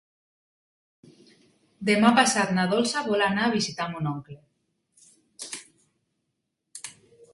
[1.89, 4.41] Demà passat na Dolça vol anar a visitar mon oncle.